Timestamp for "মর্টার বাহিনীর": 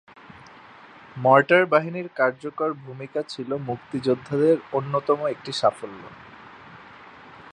1.15-2.07